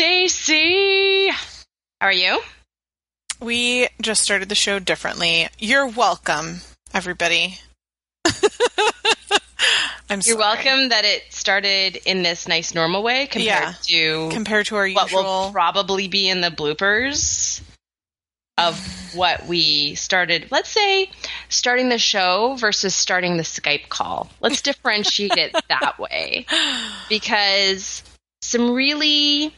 [0.00, 1.28] Stacy!
[1.28, 2.40] How are you?
[3.38, 5.46] We just started the show differently.
[5.58, 6.62] You're welcome,
[6.94, 7.58] everybody.
[8.24, 8.32] I'm
[10.10, 10.36] You're sorry.
[10.38, 13.74] welcome that it started in this nice normal way compared Yeah.
[13.88, 15.22] to Compared to our what usual.
[15.22, 17.60] will probably be in the bloopers
[18.56, 18.78] of
[19.14, 20.48] what we started.
[20.50, 21.10] Let's say
[21.50, 24.30] starting the show versus starting the Skype call.
[24.40, 26.46] Let's differentiate it that way
[27.10, 28.02] because
[28.40, 29.52] some really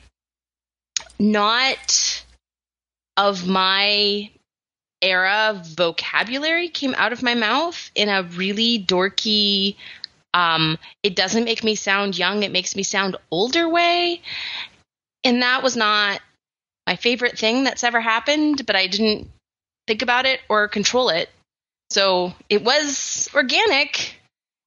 [1.23, 2.25] not
[3.17, 4.31] of my
[5.01, 9.77] era vocabulary came out of my mouth in a really dorky
[10.35, 14.21] um it doesn't make me sound young it makes me sound older way.
[15.25, 16.21] And that was not
[16.87, 19.31] my favorite thing that's ever happened but i didn't
[19.87, 21.31] think about it or control it.
[21.91, 24.17] So it was organic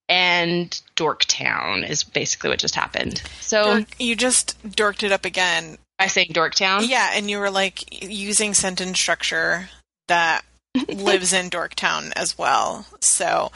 [0.07, 3.21] and dorktown is basically what just happened.
[3.41, 5.77] So Dork- you just dorked it up again.
[5.99, 9.69] I say dorktown Yeah, and you were like using sentence structure
[10.07, 10.43] that
[10.89, 12.85] lives in Dorktown as well.
[12.99, 13.51] So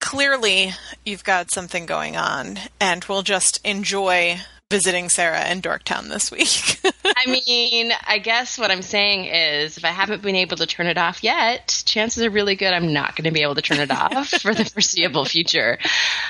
[0.00, 0.70] clearly
[1.04, 4.38] you've got something going on, and we'll just enjoy
[4.70, 6.80] visiting Sarah in Dorktown this week.
[7.16, 10.86] I mean, I guess what I'm saying is if I haven't been able to turn
[10.86, 13.78] it off yet, chances are really good I'm not going to be able to turn
[13.80, 15.78] it off for the foreseeable future.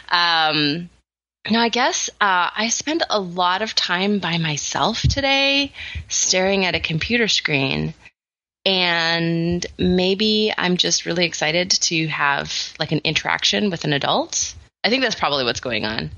[0.08, 0.88] Um,
[1.50, 5.72] no, I guess uh, I spent a lot of time by myself today
[6.08, 7.94] staring at a computer screen.
[8.64, 14.54] And maybe I'm just really excited to have like an interaction with an adult.
[14.84, 16.10] I think that's probably what's going on.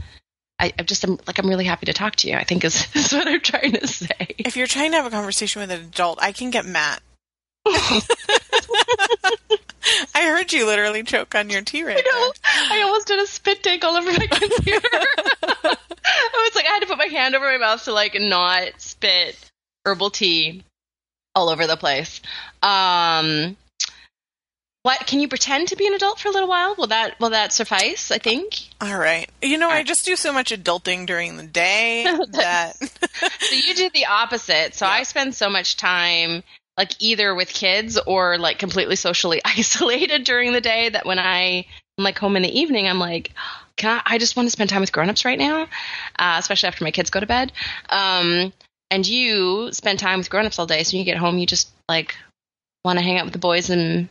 [0.59, 2.37] I, I'm just I'm, like I'm really happy to talk to you.
[2.37, 4.35] I think is, is what I'm trying to say.
[4.39, 7.03] if you're trying to have a conversation with an adult, I can get Matt.
[10.15, 12.33] I heard you literally choke on your tea right I know.
[12.75, 14.89] I almost did a spit take all over my computer.
[15.43, 15.77] I
[16.35, 19.37] was like, I had to put my hand over my mouth to like not spit
[19.85, 20.65] herbal tea
[21.35, 22.21] all over the place.
[22.63, 23.57] Um,
[24.83, 26.75] what can you pretend to be an adult for a little while?
[26.77, 28.11] Will that will that suffice?
[28.11, 28.59] I think.
[28.81, 29.29] All right.
[29.43, 33.91] You know, I just do so much adulting during the day that So you do
[33.93, 34.75] the opposite.
[34.75, 34.93] So Yeah.
[34.93, 36.43] I spend so much time
[36.77, 41.67] like either with kids or like completely socially isolated during the day that when I
[41.99, 43.33] am like home in the evening, I'm like,
[43.77, 45.63] can I, I just want to spend time with grown-ups right now,
[46.19, 47.53] uh, especially after my kids go to bed.
[47.89, 48.53] Um,
[48.91, 51.71] and you spend time with grown-ups all day, so when you get home, you just
[51.89, 52.17] like
[52.85, 54.09] want to hang out with the boys and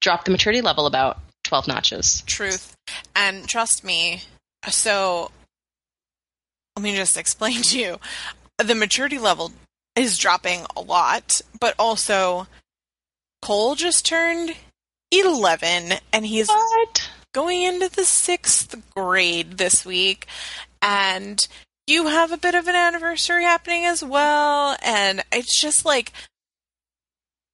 [0.00, 2.22] drop the maturity level about 12 notches.
[2.26, 2.76] truth.
[3.16, 4.22] And trust me,
[4.68, 5.30] so
[6.76, 7.96] let me just explain to you.
[8.58, 9.52] The maturity level
[9.98, 12.46] is dropping a lot, but also
[13.42, 14.54] Cole just turned
[15.12, 17.10] 11 and he's What?
[17.32, 20.26] going into the sixth grade this week.
[20.82, 21.46] And
[21.86, 24.76] you have a bit of an anniversary happening as well.
[24.82, 26.12] And it's just like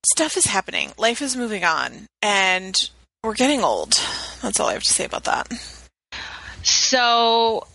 [0.06, 2.90] stuff is happening, life is moving on, and
[3.22, 3.98] we're getting old.
[4.42, 5.50] That's all I have to say about that.
[6.62, 7.66] So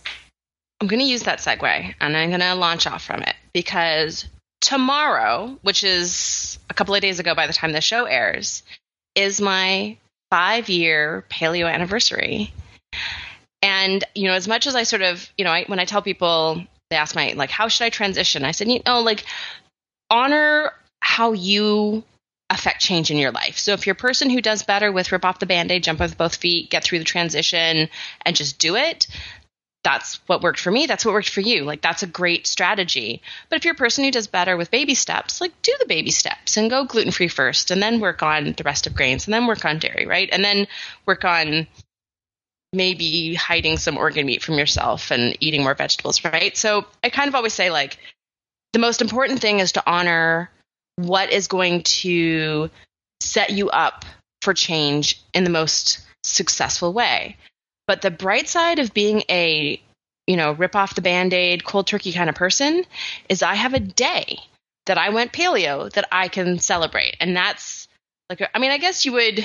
[0.80, 4.26] I'm going to use that segue and I'm going to launch off from it because
[4.60, 8.62] tomorrow, which is a couple of days ago by the time the show airs,
[9.14, 9.96] is my
[10.30, 12.52] five year paleo anniversary.
[13.62, 16.02] And, you know, as much as I sort of, you know, I, when I tell
[16.02, 18.44] people, they ask my, like, how should I transition?
[18.44, 19.24] I said, you know, like,
[20.08, 22.02] honor how you
[22.48, 23.58] affect change in your life.
[23.58, 26.18] So if you're a person who does better with rip off the band-aid, jump with
[26.18, 27.88] both feet, get through the transition
[28.24, 29.06] and just do it,
[29.82, 30.86] that's what worked for me.
[30.86, 31.64] That's what worked for you.
[31.64, 33.22] Like that's a great strategy.
[33.48, 36.10] But if you're a person who does better with baby steps, like do the baby
[36.10, 39.32] steps and go gluten free first and then work on the rest of grains and
[39.32, 40.28] then work on dairy, right?
[40.30, 40.66] And then
[41.06, 41.66] work on
[42.72, 46.56] maybe hiding some organ meat from yourself and eating more vegetables, right?
[46.56, 47.98] So I kind of always say like
[48.72, 50.50] the most important thing is to honor
[50.96, 52.70] what is going to
[53.20, 54.04] set you up
[54.42, 57.36] for change in the most successful way.
[57.90, 59.82] But the bright side of being a,
[60.28, 62.84] you know, rip off the band aid, cold turkey kind of person
[63.28, 64.38] is I have a day
[64.86, 67.16] that I went paleo that I can celebrate.
[67.18, 67.88] And that's
[68.28, 69.44] like, I mean, I guess you would,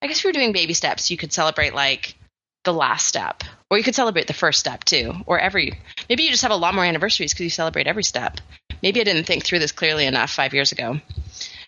[0.00, 2.16] I guess if you're doing baby steps, you could celebrate like
[2.64, 5.78] the last step, or you could celebrate the first step too, or every,
[6.08, 8.40] maybe you just have a lot more anniversaries because you celebrate every step.
[8.82, 10.98] Maybe I didn't think through this clearly enough five years ago.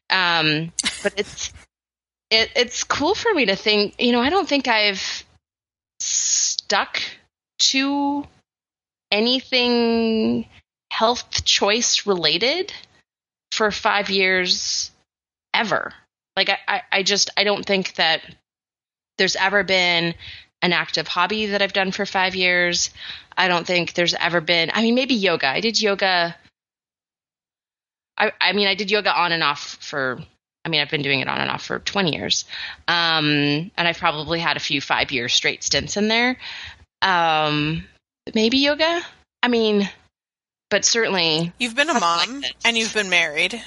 [0.09, 0.73] Um,
[1.03, 1.53] but it's,
[2.31, 5.23] it, it's cool for me to think, you know, I don't think I've
[6.03, 7.01] stuck
[7.59, 8.27] to
[9.11, 10.47] anything
[10.91, 12.73] health choice related
[13.53, 14.91] for five years
[15.55, 15.93] ever.
[16.37, 18.23] Like I, I, just I don't think that
[19.19, 20.15] there's ever been
[20.63, 22.91] an active hobby that I've done for five years.
[23.37, 25.49] I don't think there's ever been I mean maybe yoga.
[25.49, 26.35] I did yoga
[28.17, 30.21] I, I mean I did yoga on and off for
[30.65, 32.45] I mean, I've been doing it on and off for 20 years.
[32.87, 36.39] Um, and I've probably had a few five year straight stints in there.
[37.01, 37.85] Um,
[38.35, 39.03] maybe yoga.
[39.43, 39.89] I mean,
[40.71, 41.53] but certainly.
[41.59, 43.63] You've been a mom like and you've been married.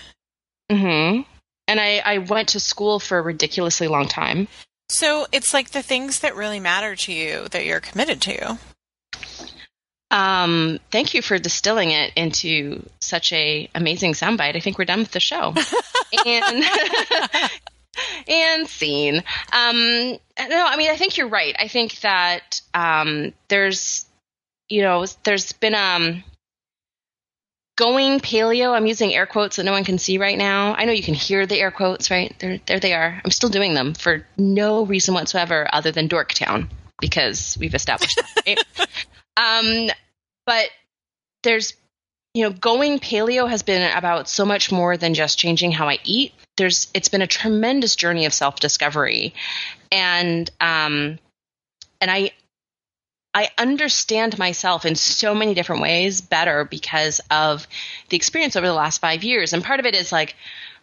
[0.72, 1.22] Mm hmm.
[1.68, 4.48] And I, I went to school for a ridiculously long time.
[4.90, 8.60] So it's like the things that really matter to you that you're committed to.
[10.12, 14.56] Um, thank you for distilling it into such a amazing soundbite.
[14.56, 15.54] I think we're done with the show.
[16.26, 16.66] and
[18.28, 19.24] and scene.
[19.52, 20.18] Um,
[20.50, 21.56] no, I mean, I think you're right.
[21.58, 24.06] I think that um, there's,
[24.70, 26.24] you know, there's been um,
[27.76, 28.74] going paleo.
[28.74, 30.76] I'm using air quotes that no one can see right now.
[30.76, 32.34] I know you can hear the air quotes, right?
[32.40, 33.22] There, there they are.
[33.24, 36.70] I'm still doing them for no reason whatsoever other than Dorktown
[37.02, 38.44] because we've established that.
[38.46, 38.64] Right?
[39.38, 39.90] um,
[40.46, 40.70] but
[41.44, 41.74] there's
[42.36, 46.00] you know, going paleo has been about so much more than just changing how I
[46.04, 46.34] eat.
[46.58, 49.34] There's, it's been a tremendous journey of self discovery,
[49.90, 51.18] and um,
[52.02, 52.32] and I,
[53.34, 57.68] I understand myself in so many different ways better because of
[58.10, 59.54] the experience over the last five years.
[59.54, 60.36] And part of it is like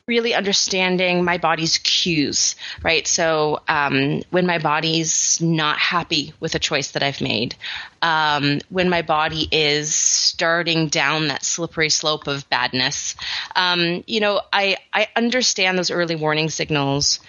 [0.09, 3.07] really understanding my body's cues, right?
[3.07, 7.55] So um, when my body's not happy with a choice that I've made,
[8.03, 13.15] um, when my body is starting down that slippery slope of badness,
[13.55, 17.21] um, you know, I I understand those early warning signals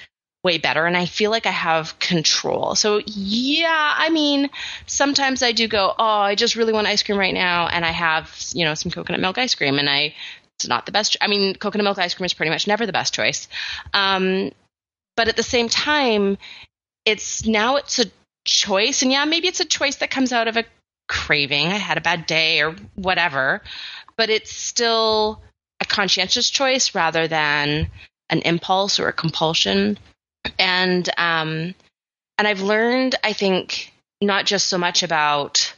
[0.43, 2.75] way better and I feel like I have control.
[2.75, 4.49] So yeah, I mean,
[4.87, 7.91] sometimes I do go, "Oh, I just really want ice cream right now," and I
[7.91, 10.15] have, you know, some coconut milk ice cream and I
[10.63, 11.17] it's not the best.
[11.19, 13.47] I mean, coconut milk ice cream is pretty much never the best choice.
[13.93, 14.51] Um,
[15.15, 16.37] but at the same time,
[17.05, 18.05] it's now it's a
[18.45, 20.63] choice, and yeah, maybe it's a choice that comes out of a
[21.09, 21.67] craving.
[21.67, 23.61] I had a bad day or whatever,
[24.17, 25.41] but it's still
[25.81, 27.91] a conscientious choice rather than
[28.29, 29.99] an impulse or a compulsion.
[30.57, 31.75] And um,
[32.37, 35.73] and I've learned, I think, not just so much about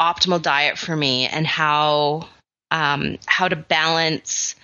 [0.00, 2.28] optimal diet for me and how
[2.70, 4.54] um, how to balance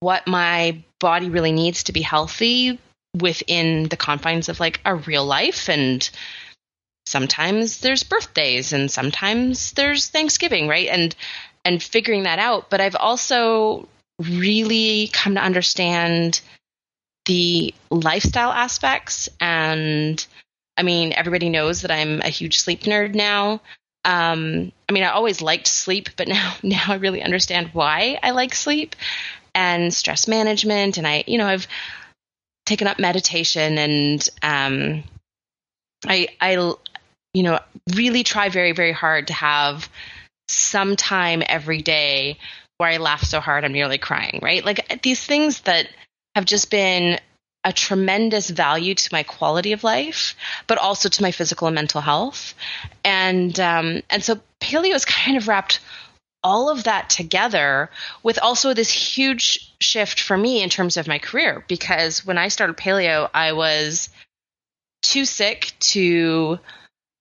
[0.00, 2.78] what my body really needs to be healthy
[3.16, 5.68] within the confines of like a real life.
[5.68, 6.08] And
[7.06, 10.88] sometimes there's birthdays and sometimes there's thanksgiving right?
[10.88, 11.14] And
[11.64, 12.70] and figuring that out.
[12.70, 13.88] But i've also
[14.20, 16.40] really come to understand
[17.26, 19.28] the lifestyle aspects.
[19.40, 20.24] And
[20.76, 23.60] i mean everybody knows that i'm a huge sleep nerd now
[24.04, 28.30] um, I mean, I always liked sleep, but now now I really understand why I
[28.30, 28.96] like sleep
[29.54, 30.98] and stress management.
[30.98, 31.66] And I, you know, I've
[32.66, 35.04] taken up meditation and um,
[36.06, 36.74] I, I,
[37.34, 37.58] you know,
[37.94, 39.88] really try very very hard to have
[40.48, 42.38] some time every day
[42.78, 44.40] where I laugh so hard I'm nearly crying.
[44.42, 45.88] Right, like these things that
[46.34, 47.20] have just been
[47.64, 50.34] a tremendous value to my quality of life,
[50.66, 52.54] but also to my physical and mental health.
[53.04, 55.80] And um, and so paleo is kind of wrapped
[56.44, 57.88] all of that together
[58.22, 62.48] with also this huge shift for me in terms of my career because when I
[62.48, 64.08] started paleo, I was
[65.02, 66.58] too sick to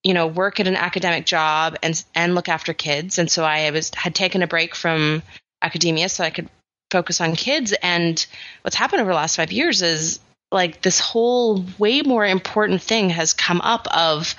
[0.03, 3.69] you know work at an academic job and and look after kids and so I
[3.69, 5.21] was had taken a break from
[5.61, 6.49] academia so I could
[6.89, 8.25] focus on kids and
[8.63, 10.19] what's happened over the last 5 years is
[10.51, 14.35] like this whole way more important thing has come up of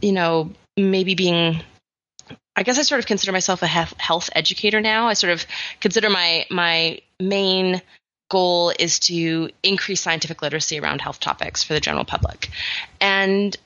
[0.00, 1.62] you know maybe being
[2.56, 5.08] I guess I sort of consider myself a health educator now.
[5.08, 5.46] I sort of
[5.80, 7.82] consider my my main
[8.30, 12.50] goal is to increase scientific literacy around health topics for the general public.
[13.00, 13.56] And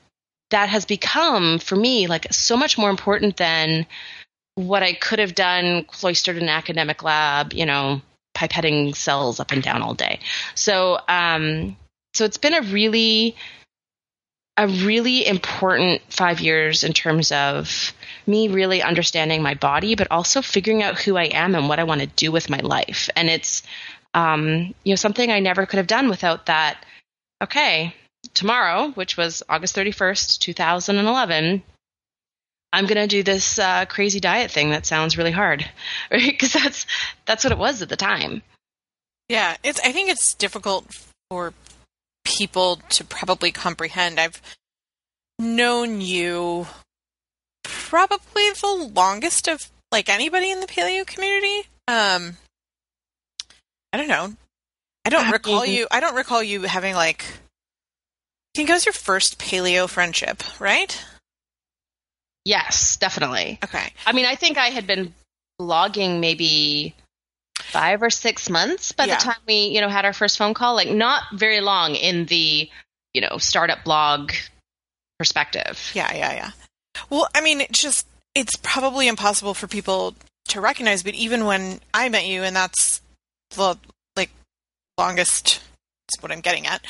[0.51, 3.85] that has become for me like so much more important than
[4.55, 8.01] what I could have done cloistered in an academic lab, you know,
[8.41, 10.19] pipetting cells up and down all day.
[10.55, 11.77] So, um,
[12.13, 13.35] so it's been a really
[14.57, 17.93] a really important five years in terms of
[18.27, 21.85] me really understanding my body, but also figuring out who I am and what I
[21.85, 23.09] want to do with my life.
[23.15, 23.63] And it's,
[24.13, 26.85] um, you know, something I never could have done without that.
[27.41, 27.95] Okay,
[28.33, 31.63] tomorrow, which was August 31st, 2011,
[32.73, 35.65] I'm going to do this uh, crazy diet thing that sounds really hard,
[36.11, 36.31] right?
[36.31, 36.85] Because that's
[37.25, 38.41] that's what it was at the time.
[39.29, 39.79] Yeah, it's.
[39.81, 40.85] I think it's difficult
[41.29, 41.53] for
[42.23, 44.19] people to probably comprehend.
[44.19, 44.41] I've
[45.39, 46.67] known you
[47.63, 51.67] probably the longest of like anybody in the paleo community.
[51.87, 52.37] Um,
[53.91, 54.33] I don't know.
[55.03, 55.87] I don't recall you.
[55.91, 57.23] I don't recall you having like.
[57.23, 61.03] I think it was your first paleo friendship, right?
[62.45, 63.59] Yes, definitely.
[63.63, 63.93] Okay.
[64.05, 65.13] I mean, I think I had been
[65.59, 66.95] blogging maybe
[67.59, 69.17] five or six months by Yeah.
[69.17, 70.75] the time we, you know, had our first phone call.
[70.75, 72.69] Like not very long in the,
[73.13, 74.31] you know, startup blog
[75.19, 75.91] perspective.
[75.93, 76.51] Yeah, yeah, yeah.
[77.09, 80.15] Well, I mean, it's just it's probably impossible for people
[80.47, 83.01] to recognize, but even when I met you, and that's
[83.51, 83.77] the
[84.15, 84.31] like
[84.97, 85.61] longest.
[86.07, 86.85] That's what I'm getting at.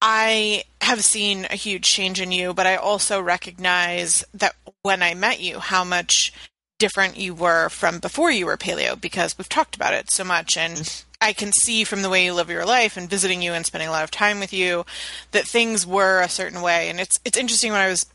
[0.00, 5.14] I have seen a huge change in you, but I also recognize that when I
[5.14, 6.32] met you, how much
[6.78, 10.56] different you were from before you were paleo because we've talked about it so much.
[10.56, 13.64] And I can see from the way you live your life and visiting you and
[13.64, 14.84] spending a lot of time with you
[15.30, 16.90] that things were a certain way.
[16.90, 18.06] And it's it's interesting when I was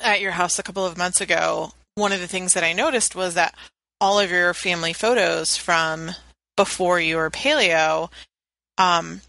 [0.00, 3.14] at your house a couple of months ago one of the things that I noticed
[3.14, 3.54] was that
[4.00, 6.10] all of your family photos from
[6.56, 8.10] before you were paleo
[8.78, 9.20] um,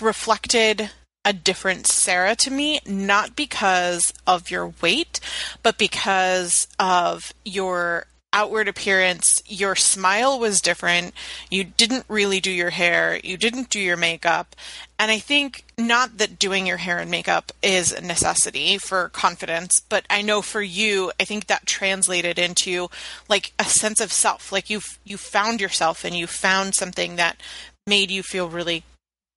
[0.00, 0.90] reflected
[1.24, 5.20] a different Sarah to me, not because of your weight,
[5.62, 9.42] but because of your outward appearance.
[9.46, 11.14] Your smile was different.
[11.50, 13.18] You didn't really do your hair.
[13.22, 14.54] You didn't do your makeup.
[14.98, 19.80] And I think not that doing your hair and makeup is a necessity for confidence,
[19.88, 22.88] but I know for you, I think that translated into
[23.28, 24.52] like a sense of self.
[24.52, 27.40] Like you you found yourself and you found something that
[27.86, 28.84] made you feel really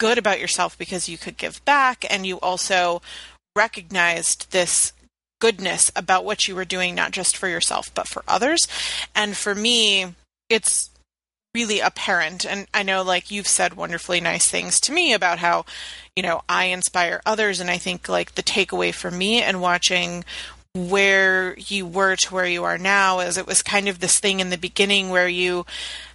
[0.03, 3.01] good about yourself because you could give back and you also
[3.55, 4.91] recognized this
[5.39, 8.67] goodness about what you were doing not just for yourself but for others.
[9.15, 10.13] And for me
[10.49, 10.89] it's
[11.55, 12.45] really apparent.
[12.45, 15.63] And i know like you've said wonderfully nice things to me about how
[16.17, 17.61] you know i inspire others.
[17.61, 20.25] And i think like the takeaway for me and watching
[20.75, 24.41] where you were to where you are now is it was kind of this thing
[24.41, 25.65] in the beginning where you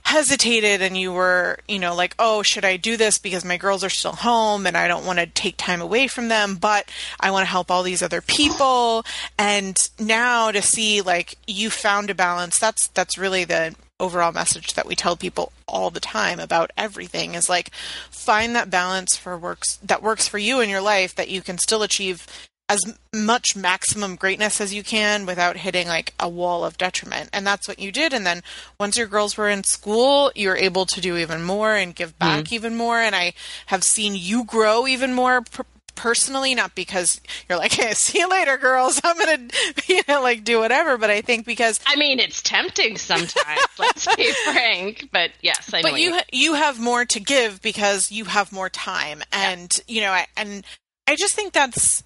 [0.09, 3.85] hesitated and you were, you know, like, oh, should I do this because my girls
[3.85, 7.31] are still home and I don't want to take time away from them, but I
[7.31, 9.05] want to help all these other people.
[9.38, 14.73] And now to see like you found a balance, that's that's really the overall message
[14.75, 17.75] that we tell people all the time about everything is like
[18.11, 21.59] find that balance for works that works for you in your life that you can
[21.59, 22.81] still achieve as
[23.15, 27.31] much maximum greatness as you can without hitting like a wall of detriment.
[27.33, 28.13] And that's what you did.
[28.13, 28.43] And then
[28.79, 32.19] once your girls were in school, you were able to do even more and give
[32.19, 32.55] back mm-hmm.
[32.55, 32.99] even more.
[32.99, 33.33] And I
[33.67, 35.43] have seen you grow even more.
[35.43, 39.49] Per- personally not because you're like hey see you later girls i'm gonna
[39.89, 43.61] you know like do whatever but i think because I mean, it's tempting sometimes.
[43.81, 45.09] let's be frank.
[45.11, 45.83] But yes, I know.
[45.83, 49.73] but what you ha- you have more to give because you have more time and
[49.89, 50.65] you know I, and
[51.09, 52.05] i just think that's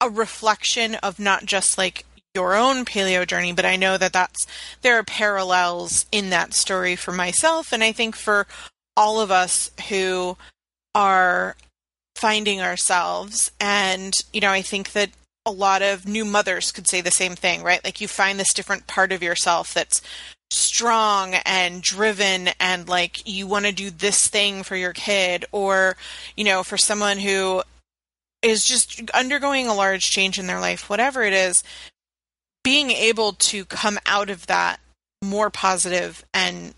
[0.00, 4.46] a reflection of not just like your own paleo journey but i know that that's
[4.82, 8.46] there are parallels in that story for myself and i think for
[8.94, 10.36] all of us who
[10.94, 11.56] are
[12.14, 15.10] finding ourselves and you know i think that
[15.46, 17.82] a lot of new mothers could say the same thing right?
[17.84, 20.02] Like you find this different part of yourself that's
[20.50, 25.96] strong and driven and like you want to do this thing for your kid or
[26.36, 27.62] you know for someone who
[28.42, 31.62] is just undergoing a large change in their life whatever it is
[32.62, 34.80] being able to come out of that
[35.22, 36.74] more positive and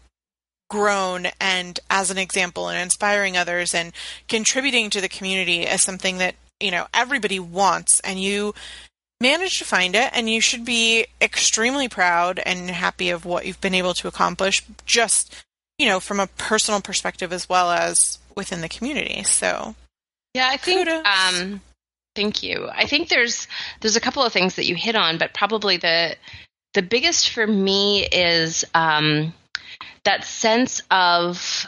[0.69, 3.93] grown and as an example and inspiring others and
[4.29, 8.00] contributing to the community is something that you know everybody wants.
[8.00, 8.55] And you
[9.21, 13.61] manage to find it and you should be extremely proud and happy of what you've
[13.61, 15.35] been able to accomplish just
[15.79, 19.23] you know from a personal perspective as well as within the community.
[19.23, 19.75] So
[20.38, 20.88] Yeah, I think.
[20.88, 21.61] Um,
[22.14, 22.68] thank you.
[22.73, 23.49] I think there's
[23.80, 26.14] there's a couple of things that you hit on, but probably the
[26.75, 29.35] the biggest for me is um,
[30.04, 31.66] that sense of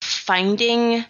[0.00, 1.04] finding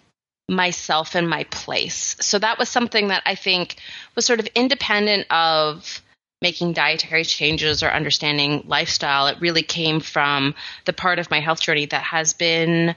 [0.49, 2.17] myself and my place.
[2.19, 3.77] So that was something that I think
[4.17, 6.03] was sort of independent of
[6.43, 9.29] making dietary changes or understanding lifestyle.
[9.29, 12.97] It really came from the part of my health journey that has been,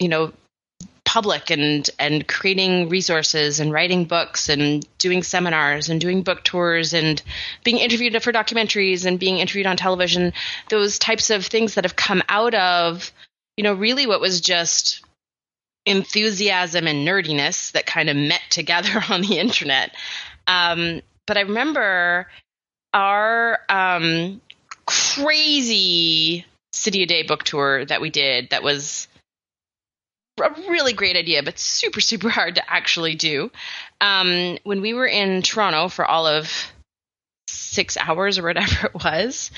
[0.00, 0.32] you know,
[1.08, 6.92] public and and creating resources and writing books and doing seminars and doing book tours
[6.92, 7.22] and
[7.64, 10.34] being interviewed for documentaries and being interviewed on television.
[10.68, 13.10] Those types of things that have come out of
[13.56, 15.02] you know really what was just
[15.86, 19.94] enthusiasm and nerdiness that kind of met together on the internet.
[20.46, 22.26] Um, but i remember
[22.92, 24.42] our um,
[24.84, 29.08] crazy city a day book tour that we did that was
[30.44, 33.50] a really great idea, but super, super hard to actually do.
[34.00, 36.50] Um, when we were in Toronto for all of
[37.48, 39.50] six hours or whatever it was,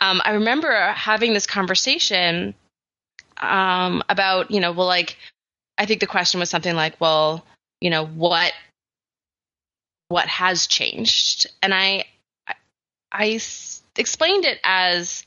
[0.00, 2.54] um, I remember having this conversation
[3.38, 5.16] um, about, you know, well, like,
[5.78, 7.44] I think the question was something like, well,
[7.80, 8.52] you know, what
[10.08, 11.46] what has changed?
[11.62, 12.04] And I,
[12.46, 12.54] I,
[13.10, 13.40] I
[13.96, 15.24] explained it as,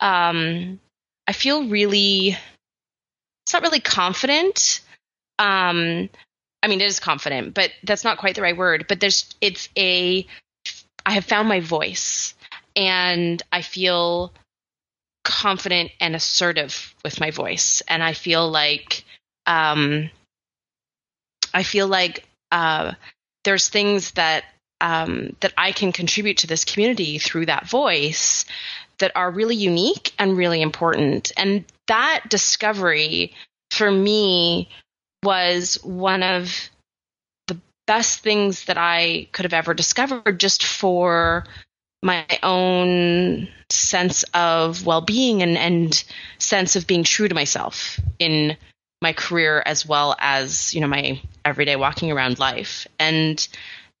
[0.00, 0.78] um,
[1.26, 2.36] I feel really
[3.54, 4.82] not really confident.
[5.38, 6.10] Um,
[6.62, 8.86] I mean, it is confident, but that's not quite the right word.
[8.88, 10.26] But there's, it's a,
[11.06, 12.34] I have found my voice
[12.76, 14.32] and I feel
[15.24, 17.82] confident and assertive with my voice.
[17.88, 19.04] And I feel like,
[19.46, 20.10] um,
[21.52, 22.92] I feel like, uh,
[23.44, 24.44] there's things that,
[24.80, 28.44] um, that I can contribute to this community through that voice
[28.98, 31.32] that are really unique and really important.
[31.36, 33.34] And that discovery
[33.70, 34.68] for me
[35.22, 36.70] was one of
[37.46, 41.44] the best things that I could have ever discovered just for
[42.02, 46.04] my own sense of well-being and, and
[46.38, 48.56] sense of being true to myself in
[49.00, 53.48] my career as well as you know my everyday walking around life and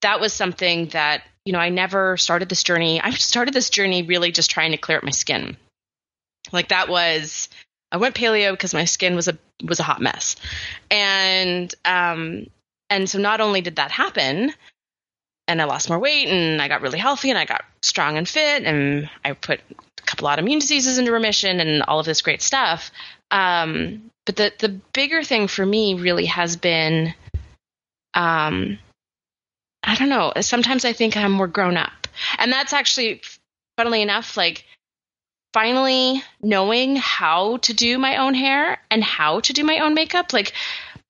[0.04, 4.02] that was something that you know i never started this journey i started this journey
[4.02, 5.56] really just trying to clear up my skin
[6.52, 7.48] like that was
[7.94, 10.34] I went paleo because my skin was a was a hot mess,
[10.90, 12.48] and um,
[12.90, 14.52] and so not only did that happen,
[15.46, 18.28] and I lost more weight, and I got really healthy, and I got strong and
[18.28, 22.42] fit, and I put a couple autoimmune diseases into remission, and all of this great
[22.42, 22.90] stuff.
[23.30, 27.14] Um, but the the bigger thing for me really has been,
[28.12, 28.80] um,
[29.84, 30.32] I don't know.
[30.40, 33.20] Sometimes I think I'm more grown up, and that's actually,
[33.76, 34.64] funnily enough, like
[35.54, 40.32] finally knowing how to do my own hair and how to do my own makeup
[40.32, 40.52] like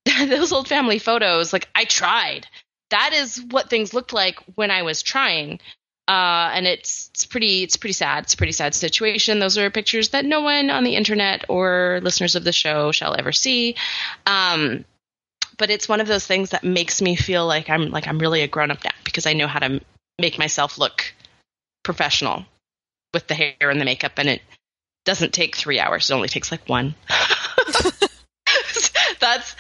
[0.18, 2.46] those old family photos like i tried.
[2.90, 5.60] That is what things looked like when i was trying.
[6.06, 8.24] Uh, and it's it's pretty it's pretty sad.
[8.24, 9.38] It's a pretty sad situation.
[9.38, 13.16] Those are pictures that no one on the internet or listeners of the show shall
[13.18, 13.76] ever see.
[14.26, 14.84] Um,
[15.58, 18.42] but it's one of those things that makes me feel like i'm like i'm really
[18.42, 19.80] a grown up now because i know how to
[20.18, 21.14] make myself look
[21.82, 22.44] professional
[23.12, 24.42] with the hair and the makeup, and it
[25.04, 26.10] doesn't take three hours.
[26.10, 26.96] It only takes like one.
[29.20, 29.54] that's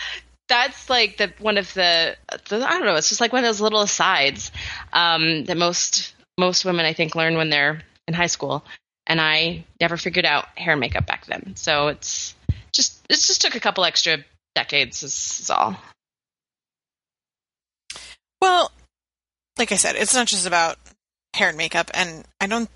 [0.48, 2.16] that's like the one of the,
[2.48, 2.96] the, I don't know.
[2.96, 4.50] It's just like one of those little asides
[4.92, 8.64] um, that most most women I think learn when they're in high school,
[9.06, 11.54] and I never figured out hair and makeup back then.
[11.56, 12.34] So it's
[12.72, 14.18] just it just took a couple extra
[14.54, 15.02] decades.
[15.02, 15.76] Is, is all.
[18.40, 18.70] Well,
[19.58, 20.78] like I said, it's not just about
[21.34, 22.68] hair and makeup, and I don't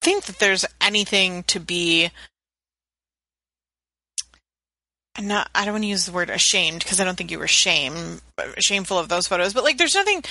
[0.00, 2.10] think that there's anything to be
[5.16, 7.38] I'm not I don't want to use the word ashamed because I don't think you
[7.38, 8.20] were shame
[8.58, 10.24] shameful of those photos, but like there's nothing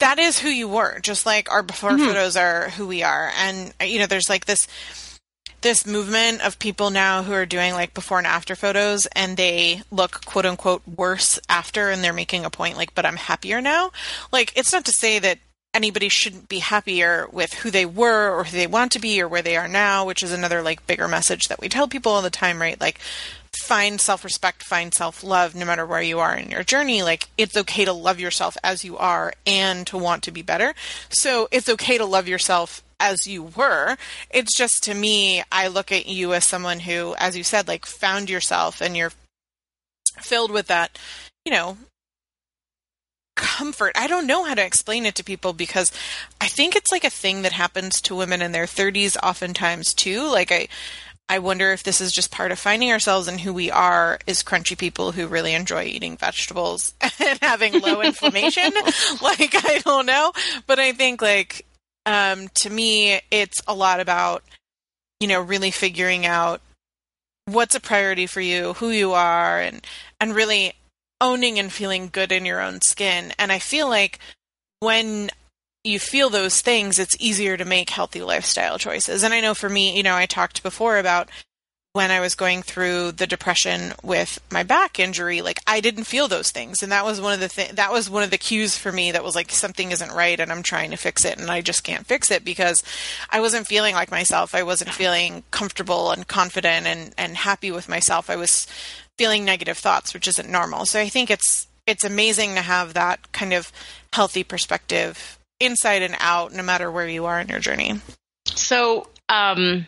[0.00, 2.06] that is who you were, just like our before mm-hmm.
[2.06, 3.30] photos are who we are.
[3.36, 4.66] And you know, there's like this
[5.62, 9.82] this movement of people now who are doing like before and after photos and they
[9.90, 13.90] look quote unquote worse after and they're making a point like but I'm happier now.
[14.32, 15.38] Like it's not to say that
[15.74, 19.28] anybody shouldn't be happier with who they were or who they want to be or
[19.28, 22.22] where they are now, which is another like bigger message that we tell people all
[22.22, 22.78] the time, right?
[22.80, 22.98] Like
[23.56, 27.02] find self-respect, find self-love no matter where you are in your journey.
[27.02, 30.74] Like it's okay to love yourself as you are and to want to be better.
[31.08, 33.96] So it's okay to love yourself as you were.
[34.30, 37.84] It's just to me, I look at you as someone who, as you said, like
[37.84, 39.12] found yourself and you're
[40.20, 40.98] filled with that,
[41.44, 41.76] you know,
[43.34, 43.92] comfort.
[43.96, 45.90] I don't know how to explain it to people because
[46.40, 50.30] I think it's like a thing that happens to women in their 30s oftentimes too.
[50.30, 50.68] Like I
[51.28, 54.42] I wonder if this is just part of finding ourselves and who we are is
[54.42, 58.70] crunchy people who really enjoy eating vegetables and having low inflammation.
[59.22, 60.32] like I don't know,
[60.66, 61.64] but I think like
[62.06, 64.42] um to me it's a lot about
[65.20, 66.60] you know really figuring out
[67.46, 69.84] what's a priority for you, who you are and
[70.20, 70.74] and really
[71.20, 73.32] owning and feeling good in your own skin.
[73.38, 74.18] And I feel like
[74.80, 75.30] when
[75.84, 79.22] you feel those things, it's easier to make healthy lifestyle choices.
[79.22, 81.28] And I know for me, you know, I talked before about
[81.94, 86.26] when I was going through the depression with my back injury, like I didn't feel
[86.26, 88.78] those things, and that was one of the th- that was one of the cues
[88.78, 91.50] for me that was like something isn't right, and I'm trying to fix it, and
[91.50, 92.82] I just can't fix it because
[93.28, 94.54] I wasn't feeling like myself.
[94.54, 98.30] I wasn't feeling comfortable and confident and and happy with myself.
[98.30, 98.66] I was
[99.18, 100.86] feeling negative thoughts, which isn't normal.
[100.86, 103.70] So I think it's it's amazing to have that kind of
[104.14, 108.00] healthy perspective inside and out, no matter where you are in your journey.
[108.46, 109.08] So.
[109.28, 109.86] um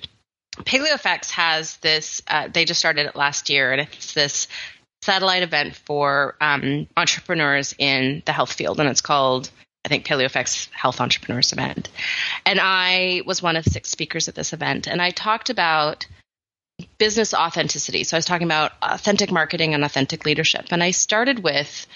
[0.57, 4.49] PaleoFX has this, uh, they just started it last year, and it's this
[5.03, 9.51] satellite event for um, entrepreneurs in the health field, and it's called,
[9.85, 11.89] I think, PaleoFX Health Entrepreneurs Event.
[12.47, 16.07] And I was one of six speakers at this event, and I talked about
[16.99, 18.05] business authenticity.
[18.05, 20.67] So I was talking about authentic marketing and authentic leadership.
[20.71, 21.87] And I started with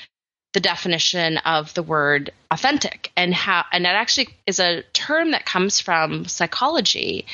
[0.54, 3.12] the definition of the word authentic.
[3.16, 7.26] And how and that actually is a term that comes from psychology.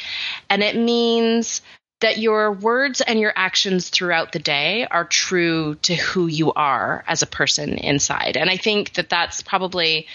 [0.50, 1.62] And it means
[2.00, 7.04] that your words and your actions throughout the day are true to who you are
[7.06, 8.36] as a person inside.
[8.36, 10.06] And i think that that's probably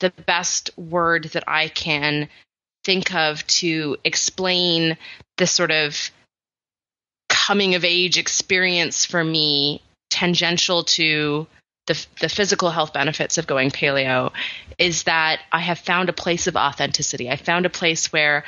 [0.00, 2.28] the best word that i can
[2.84, 4.96] think of to explain
[5.36, 6.10] this sort of
[7.28, 11.46] coming of age experience for me tangential to
[11.88, 14.30] the, the physical health benefits of going paleo
[14.78, 17.28] is that I have found a place of authenticity.
[17.28, 18.44] I found a place where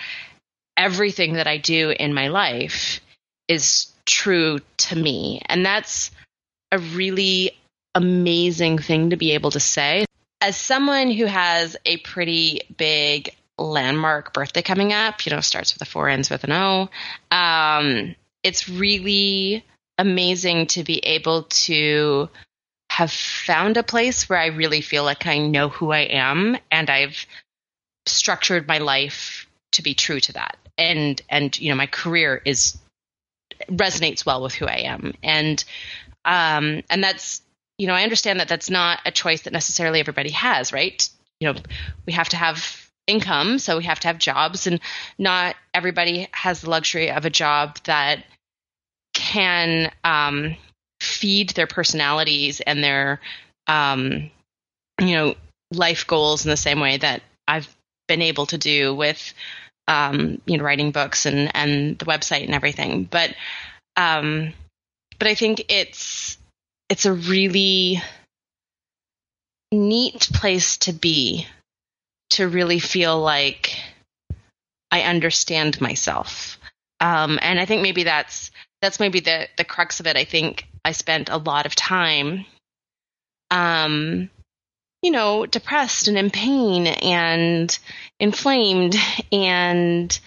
[0.77, 3.01] everything that I do in my life
[3.49, 5.43] is true to me.
[5.47, 6.13] And that's
[6.71, 7.57] a really
[7.95, 10.05] amazing thing to be able to say.
[10.41, 15.83] As someone who has a pretty big landmark birthday coming up, you know, starts with
[15.83, 16.89] a four, ends with an O,
[17.31, 19.65] um, it's really
[19.99, 22.31] amazing to be able to
[23.01, 26.91] have found a place where I really feel like I know who I am and
[26.91, 27.25] I've
[28.05, 30.59] structured my life to be true to that.
[30.77, 32.77] And and you know, my career is
[33.71, 35.15] resonates well with who I am.
[35.23, 35.65] And
[36.27, 37.41] um and that's
[37.79, 41.09] you know, I understand that that's not a choice that necessarily everybody has, right?
[41.41, 41.61] You know,
[42.07, 44.79] we have to have income, so we have to have jobs and
[45.17, 48.25] not everybody has the luxury of a job that
[49.15, 50.55] can um
[51.11, 53.21] feed their personalities and their
[53.67, 54.31] um,
[55.01, 55.35] you know
[55.73, 57.69] life goals in the same way that I've
[58.09, 59.35] been able to do with
[59.89, 63.05] um, you know writing books and and the website and everything.
[63.05, 63.35] But
[63.97, 64.53] um,
[65.19, 66.39] but I think it's
[66.89, 68.03] it's a really
[69.73, 71.47] neat place to be
[72.31, 73.77] to really feel like
[74.91, 76.59] I understand myself.
[77.01, 78.51] Um, and I think maybe that's
[78.83, 80.17] that's maybe the the crux of it.
[80.17, 82.47] I think I spent a lot of time,
[83.51, 84.31] um,
[85.03, 87.79] you know, depressed and in pain and
[88.19, 88.97] inflamed
[89.33, 90.19] and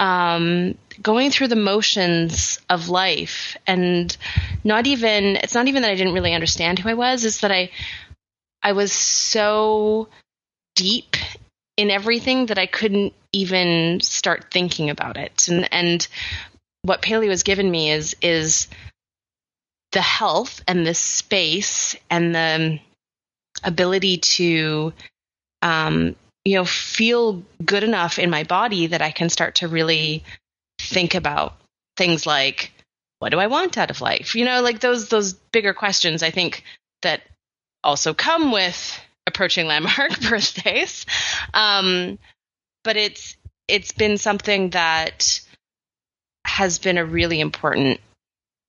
[0.00, 4.16] um, going through the motions of life and
[4.64, 7.52] not even it's not even that I didn't really understand who I was, it's that
[7.52, 7.70] I
[8.62, 10.08] I was so
[10.74, 11.16] deep
[11.76, 15.48] in everything that I couldn't even start thinking about it.
[15.48, 16.06] And and
[16.82, 18.68] what paleo has given me is is
[19.92, 22.80] the health and the space and the
[23.64, 24.92] ability to
[25.62, 30.24] um, you know feel good enough in my body that I can start to really
[30.78, 31.56] think about
[31.96, 32.72] things like
[33.18, 34.34] what do I want out of life?
[34.34, 36.62] You know, like those those bigger questions I think
[37.02, 37.22] that
[37.82, 41.06] also come with approaching landmark birthdays.
[41.52, 42.18] Um,
[42.84, 45.40] but it's it's been something that
[46.44, 48.00] has been a really important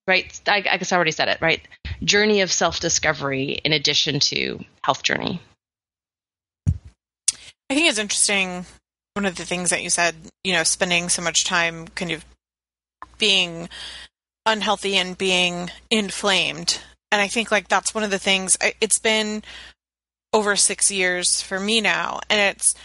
[0.10, 0.42] right?
[0.48, 1.62] I, I guess i already said it right?
[2.04, 5.42] Journey of self-discovery in addition to health journey.
[6.68, 8.66] I think it's interesting
[9.14, 12.26] one of the things that you said you know spending so much time kind of
[13.18, 13.70] being
[14.46, 16.80] unhealthy and being inflamed.
[17.12, 19.44] And i think like that's one of the things it's been
[20.34, 22.76] over six years for me now and it's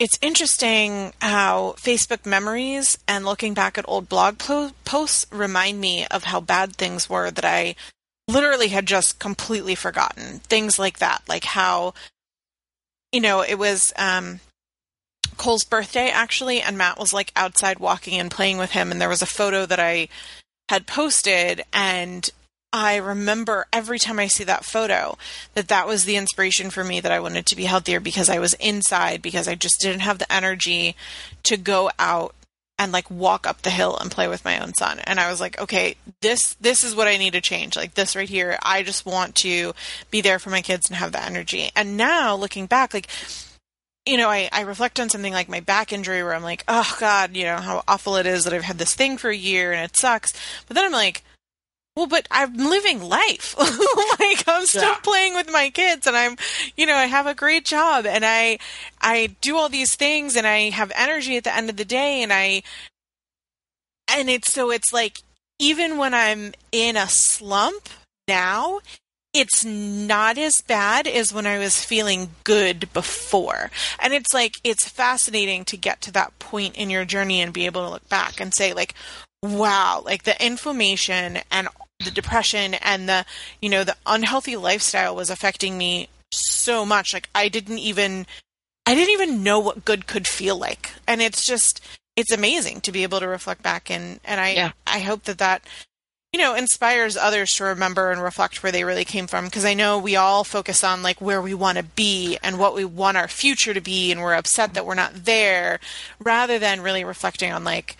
[0.00, 6.06] it's interesting how Facebook memories and looking back at old blog po- posts remind me
[6.06, 7.74] of how bad things were that I
[8.26, 10.38] literally had just completely forgotten.
[10.38, 11.92] Things like that, like how,
[13.12, 14.40] you know, it was um,
[15.36, 19.08] Cole's birthday actually, and Matt was like outside walking and playing with him, and there
[19.10, 20.08] was a photo that I
[20.70, 22.30] had posted, and
[22.72, 25.18] I remember every time I see that photo
[25.54, 28.38] that that was the inspiration for me that I wanted to be healthier because I
[28.38, 30.94] was inside because I just didn't have the energy
[31.44, 32.34] to go out
[32.78, 35.00] and like walk up the hill and play with my own son.
[35.00, 37.76] And i was like okay this this is what i need to change.
[37.76, 39.74] Like this right here i just want to
[40.10, 41.70] be there for my kids and have that energy.
[41.76, 43.08] And now looking back like
[44.06, 46.96] you know, I, I reflect on something like my back injury where I'm like, oh
[46.98, 49.72] God, you know, how awful it is that I've had this thing for a year
[49.72, 50.32] and it sucks.
[50.66, 51.22] But then I'm like,
[51.96, 53.56] well, but I'm living life.
[54.20, 54.98] like I'm still yeah.
[55.02, 56.36] playing with my kids and I'm,
[56.76, 58.58] you know, I have a great job and I,
[59.00, 62.22] I do all these things and I have energy at the end of the day
[62.22, 62.62] and I,
[64.08, 65.18] and it's so it's like,
[65.58, 67.88] even when I'm in a slump
[68.26, 68.80] now,
[69.32, 73.70] it's not as bad as when I was feeling good before.
[74.00, 77.66] And it's like, it's fascinating to get to that point in your journey and be
[77.66, 78.94] able to look back and say, like,
[79.42, 81.68] wow, like the inflammation and
[82.04, 83.24] the depression and the,
[83.60, 87.12] you know, the unhealthy lifestyle was affecting me so much.
[87.12, 88.26] Like, I didn't even,
[88.86, 90.92] I didn't even know what good could feel like.
[91.06, 91.80] And it's just,
[92.16, 94.72] it's amazing to be able to reflect back and, and I, yeah.
[94.86, 95.62] I hope that that
[96.32, 99.46] you know, inspires others to remember and reflect where they really came from.
[99.46, 102.74] Because I know we all focus on like where we want to be and what
[102.74, 105.80] we want our future to be, and we're upset that we're not there,
[106.20, 107.96] rather than really reflecting on like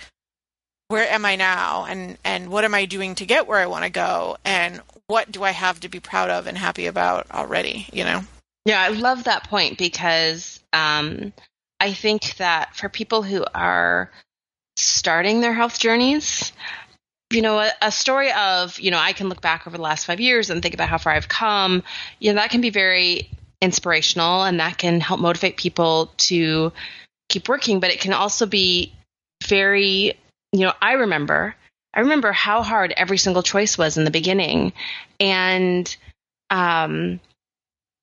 [0.91, 3.85] where am I now and and what am I doing to get where I want
[3.85, 7.87] to go and what do I have to be proud of and happy about already,
[7.93, 8.23] you know?
[8.65, 11.33] Yeah, I love that point because um,
[11.79, 14.11] I think that for people who are
[14.77, 16.53] starting their health journeys,
[17.33, 20.07] you know, a, a, story of, you know, I can look back over the last
[20.07, 21.85] five years and think about how far I've come,
[22.19, 23.31] you know, that can be very
[23.63, 26.73] inspirational and that can help motivate people to
[27.29, 27.79] keep working.
[27.79, 28.93] But it can also be
[29.47, 30.15] very,
[30.53, 31.55] you know, I remember,
[31.95, 34.73] I remember how hard every single choice was in the beginning.
[35.19, 35.95] And,
[36.51, 37.21] um,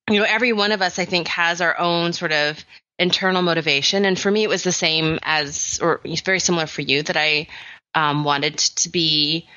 [0.09, 2.63] you know, every one of us, I think, has our own sort of
[2.99, 4.05] internal motivation.
[4.05, 7.47] And for me, it was the same as, or very similar for you, that I
[7.93, 9.47] um, wanted to be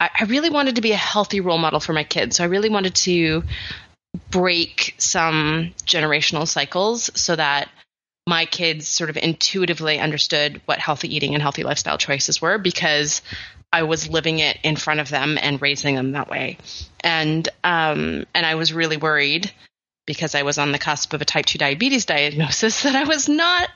[0.00, 2.36] I, I really wanted to be a healthy role model for my kids.
[2.36, 3.42] So I really wanted to
[4.30, 7.68] break some generational cycles so that
[8.26, 13.22] my kids sort of intuitively understood what healthy eating and healthy lifestyle choices were because
[13.72, 16.58] I was living it in front of them and raising them that way.
[17.00, 19.52] And um, and I was really worried
[20.06, 23.28] because I was on the cusp of a type 2 diabetes diagnosis that I was
[23.28, 23.68] not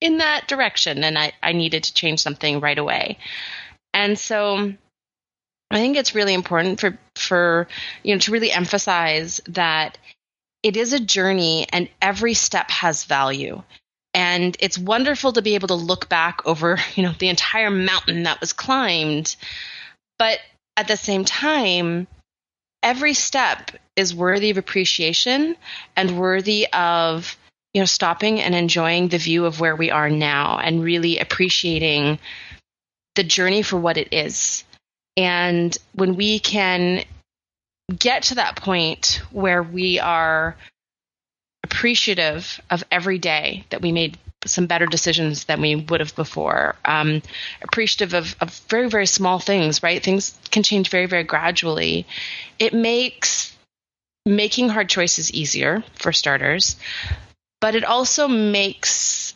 [0.00, 3.18] in that direction and I, I needed to change something right away.
[3.92, 4.74] And so
[5.70, 7.68] I think it's really important for for
[8.02, 9.98] you know to really emphasize that
[10.62, 13.62] it is a journey and every step has value.
[14.14, 18.22] And it's wonderful to be able to look back over, you know, the entire mountain
[18.22, 19.36] that was climbed.
[20.18, 20.38] But
[20.76, 22.06] at the same time,
[22.82, 25.56] every step is worthy of appreciation
[25.96, 27.36] and worthy of
[27.72, 32.18] you know stopping and enjoying the view of where we are now and really appreciating
[33.16, 34.64] the journey for what it is.
[35.16, 37.04] And when we can
[37.96, 40.56] get to that point where we are
[41.64, 46.76] appreciative of every day that we made some better decisions than we would have before,
[46.84, 47.22] um,
[47.62, 50.02] appreciative of, of very, very small things, right?
[50.02, 52.06] Things can change very, very gradually.
[52.58, 53.56] It makes
[54.26, 56.76] making hard choices easier, for starters,
[57.62, 59.34] but it also makes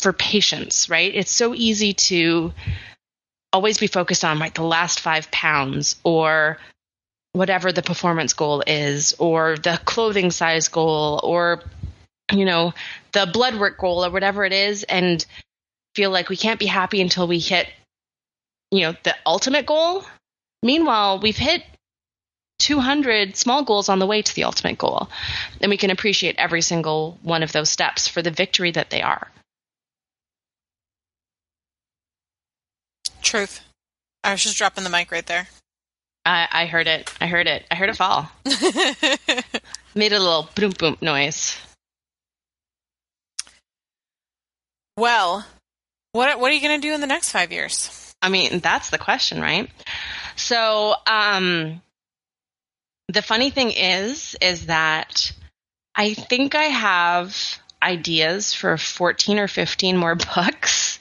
[0.00, 1.14] for patience, right?
[1.14, 2.52] It's so easy to
[3.54, 6.58] always be focused on like the last five pounds or
[7.38, 11.62] whatever the performance goal is or the clothing size goal or
[12.32, 12.74] you know
[13.12, 15.24] the blood work goal or whatever it is and
[15.94, 17.68] feel like we can't be happy until we hit
[18.72, 20.04] you know the ultimate goal
[20.64, 21.62] meanwhile we've hit
[22.58, 25.08] 200 small goals on the way to the ultimate goal
[25.60, 29.00] and we can appreciate every single one of those steps for the victory that they
[29.00, 29.28] are
[33.20, 33.60] Truth.
[34.24, 35.48] I was just dropping the mic right there.
[36.24, 37.12] I, I heard it.
[37.20, 37.64] I heard it.
[37.70, 38.30] I heard it fall.
[39.94, 41.56] Made a little boom boom noise.
[44.96, 45.46] Well,
[46.12, 48.14] what what are you going to do in the next five years?
[48.20, 49.70] I mean, that's the question, right?
[50.36, 51.80] So, um,
[53.08, 55.32] the funny thing is, is that
[55.94, 57.36] I think I have
[57.82, 60.98] ideas for 14 or 15 more books,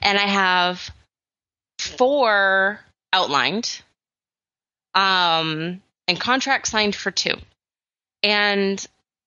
[0.00, 0.90] and I have
[1.78, 2.80] four
[3.12, 3.82] outlined,
[4.94, 7.34] um, and contract signed for two.
[8.22, 8.84] And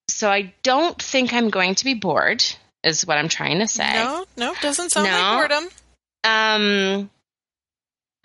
[0.09, 2.43] so I don't think I'm going to be bored,
[2.83, 3.91] is what I'm trying to say.
[3.93, 5.11] No, no, doesn't sound no.
[5.11, 5.69] like boredom.
[6.25, 7.09] Um,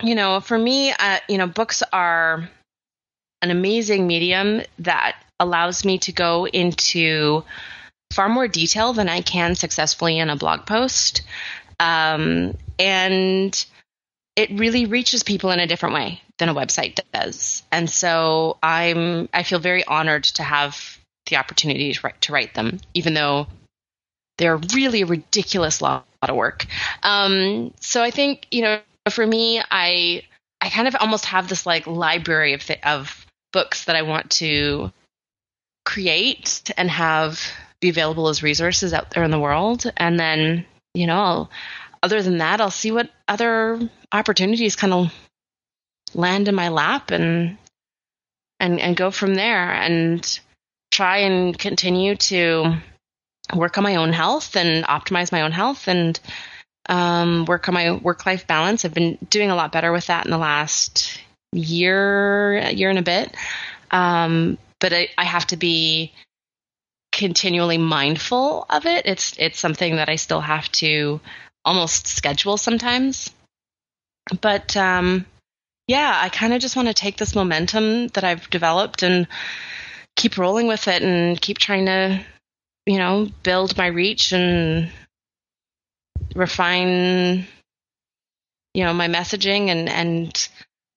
[0.03, 2.49] you know, for me, uh, you know, books are
[3.41, 7.43] an amazing medium that allows me to go into
[8.11, 11.21] far more detail than I can successfully in a blog post.
[11.79, 13.65] Um, and
[14.35, 17.63] it really reaches people in a different way than a website does.
[17.71, 20.97] And so I'm I feel very honored to have
[21.29, 23.47] the opportunity to write, to write them, even though
[24.37, 26.65] they're really a ridiculous lot of work.
[27.03, 30.23] Um, so I think you know, for me, I
[30.61, 34.31] I kind of almost have this like library of th- of books that I want
[34.31, 34.91] to
[35.85, 37.41] create and have
[37.81, 41.51] be available as resources out there in the world, and then you know, I'll,
[42.01, 45.13] other than that, I'll see what other opportunities kind of
[46.15, 47.57] land in my lap and
[48.59, 50.39] and and go from there and
[50.91, 52.75] try and continue to
[53.55, 56.19] work on my own health and optimize my own health and
[56.87, 58.83] um, work on my work life balance.
[58.83, 61.19] I've been doing a lot better with that in the last
[61.51, 63.35] year, year and a bit.
[63.91, 66.13] Um, but I, I have to be
[67.11, 69.05] continually mindful of it.
[69.05, 71.19] It's it's something that I still have to
[71.65, 73.31] almost schedule sometimes.
[74.41, 75.25] But um,
[75.89, 79.27] yeah, I kind of just want to take this momentum that I've developed and
[80.15, 82.23] keep rolling with it and keep trying to,
[82.85, 84.91] you know, build my reach and
[86.35, 87.47] refine,
[88.75, 90.49] you know, my messaging and and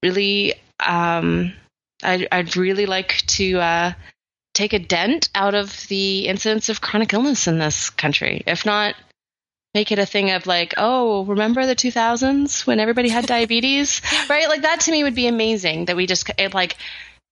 [0.02, 1.54] really, um,
[2.02, 3.92] I, I'd really like to uh,
[4.52, 8.42] take a dent out of the incidence of chronic illness in this country.
[8.46, 8.94] If not,
[9.74, 14.48] make it a thing of like, oh, remember the 2000s when everybody had diabetes, right?
[14.48, 15.86] Like that to me would be amazing.
[15.86, 16.76] That we just it, like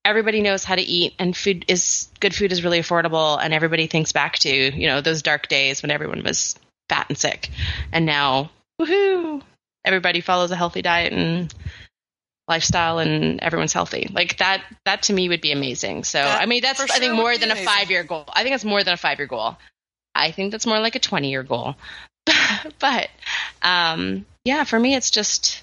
[0.05, 3.87] everybody knows how to eat and food is good food is really affordable and everybody
[3.87, 7.51] thinks back to you know those dark days when everyone was fat and sick.
[7.93, 8.51] And now
[8.81, 9.43] woohoo
[9.85, 11.53] everybody follows a healthy diet and
[12.49, 14.11] lifestyle and everyone's healthy.
[14.13, 16.05] Like that that to me would be amazing.
[16.05, 18.25] So That i mean that's for i think more than a five year goal.
[18.33, 19.59] I think it's more than a five year goal.
[20.15, 21.77] I think that's more like a 20 year goal
[22.79, 23.09] but
[23.63, 25.63] um yeah for me it's just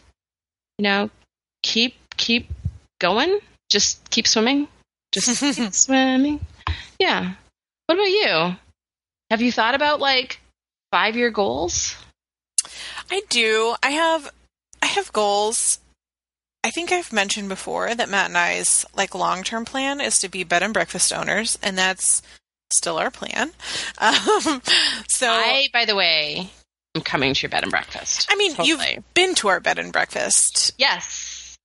[0.78, 1.10] you know
[1.64, 2.50] keep keep
[3.00, 3.40] going.
[3.70, 4.68] Just keep swimming.
[5.12, 6.40] Just keep swimming.
[7.00, 7.34] Yeah.
[7.86, 8.56] What about you?
[9.30, 10.40] Have you thought about like
[10.92, 11.96] five year goals?
[13.10, 13.76] I do.
[13.84, 14.32] I have
[14.82, 15.80] I have goals.
[16.64, 20.30] I think I've mentioned before that Matt and I's like long term plan is to
[20.30, 22.22] be bed and breakfast owners, and that's
[22.72, 23.52] still our plan.
[24.00, 24.62] Um,
[25.08, 26.50] so i by the way
[26.94, 28.94] I'm coming to your bed and breakfast I mean, Totally.
[28.96, 30.74] you've been to our bed and breakfast.
[30.78, 31.58] yes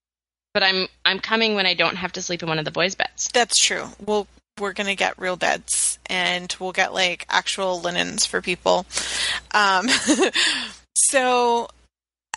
[0.53, 2.95] but i'm i'm coming when i don't have to sleep in one of the boys
[2.95, 3.85] beds That's true.
[4.03, 4.27] We'll
[4.59, 8.85] we're gonna get real beds, and we'll get like actual linens for people.
[9.51, 9.87] Um,
[10.95, 11.67] so,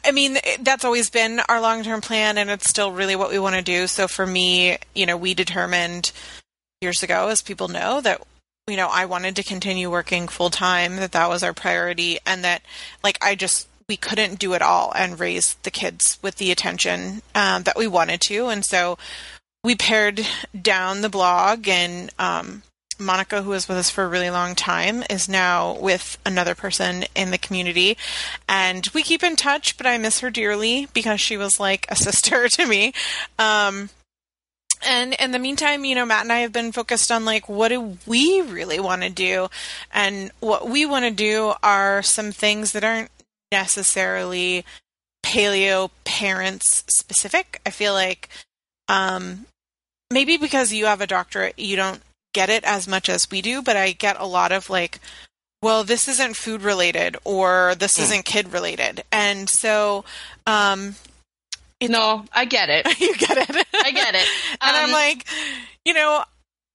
[0.02, 3.38] I mean, that's always been our long term plan, and it's still really what we
[3.38, 3.86] want to do.
[3.86, 6.10] So, for me, you know, we determined
[6.80, 8.22] years ago, as people know, that
[8.68, 10.96] you know I wanted to continue working full time.
[10.96, 12.62] That that was our priority, and that
[13.04, 17.22] like I just we couldn't do it all and raise the kids with the attention
[17.34, 18.98] um, that we wanted to, and so
[19.62, 20.26] we pared
[20.60, 22.62] down the blog and um,
[22.98, 27.04] Monica, who was with us for a really long time, is now with another person
[27.14, 27.96] in the community.
[28.48, 31.96] And we keep in touch, but I miss her dearly because she was like a
[31.96, 32.92] sister to me.
[33.38, 33.90] Um,
[34.82, 37.68] and in the meantime, you know, Matt and I have been focused on like, what
[37.68, 39.48] do we really want to do?
[39.92, 43.10] And what we want to do are some things that aren't
[43.52, 44.64] necessarily
[45.24, 47.60] paleo parents specific.
[47.66, 48.28] I feel like
[48.88, 49.46] um,
[50.10, 52.00] maybe because you have a doctorate, you don't
[52.32, 55.00] get it as much as we do, but I get a lot of like,
[55.62, 58.02] well, this isn't food related or this Mm.
[58.02, 59.04] isn't kid related.
[59.10, 60.04] And so,
[60.46, 60.96] um,
[61.80, 63.66] It's- no i get it you get it.
[63.84, 64.26] i get it
[64.62, 65.26] and I'm Um, like,
[65.84, 66.24] you know,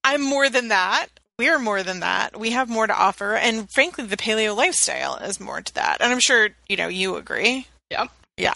[0.03, 1.07] I'm more than that.
[1.37, 2.39] We're more than that.
[2.39, 3.35] We have more to offer.
[3.35, 5.97] And frankly, the paleo lifestyle is more to that.
[6.01, 7.65] And I'm sure, you know, you agree.
[7.89, 8.09] Yep.
[8.41, 8.53] Yeah.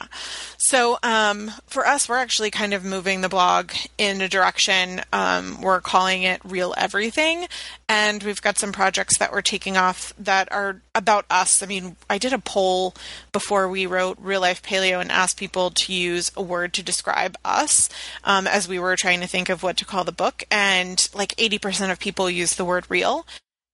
[0.57, 5.01] So um, for us, we're actually kind of moving the blog in a direction.
[5.13, 7.45] Um, we're calling it Real Everything.
[7.87, 11.61] And we've got some projects that we're taking off that are about us.
[11.61, 12.95] I mean, I did a poll
[13.31, 17.37] before we wrote Real Life Paleo and asked people to use a word to describe
[17.45, 17.87] us
[18.23, 20.45] um, as we were trying to think of what to call the book.
[20.49, 23.27] And like 80% of people use the word real.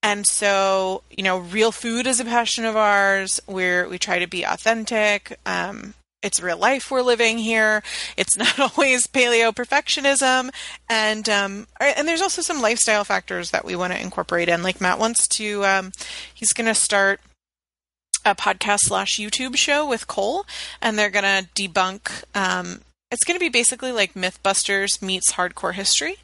[0.03, 3.39] And so, you know, real food is a passion of ours.
[3.45, 5.39] Where we try to be authentic.
[5.45, 7.83] Um, it's real life we're living here.
[8.17, 10.49] It's not always paleo perfectionism,
[10.89, 14.63] and um, and there's also some lifestyle factors that we want to incorporate in.
[14.63, 15.91] Like Matt wants to, um,
[16.33, 17.19] he's going to start
[18.25, 20.45] a podcast slash YouTube show with Cole,
[20.81, 22.23] and they're going to debunk.
[22.35, 26.17] Um, it's going to be basically like MythBusters meets hardcore history,